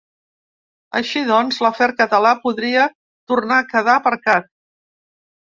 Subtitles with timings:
[0.99, 2.87] Així doncs l’afer català podria
[3.33, 4.53] tornar quedar aparcat.